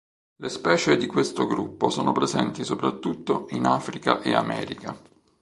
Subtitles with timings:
[0.37, 4.97] Le specie di questo gruppo sono presenti soprattutto in Africa e America.